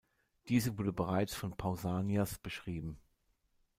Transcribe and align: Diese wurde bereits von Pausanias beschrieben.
Diese 0.47 0.79
wurde 0.79 0.93
bereits 0.93 1.35
von 1.35 1.55
Pausanias 1.55 2.39
beschrieben. 2.39 2.97